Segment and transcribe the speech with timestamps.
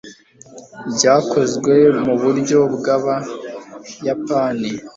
[0.95, 1.73] byakozwe
[2.05, 4.71] muburyo bw'abayapani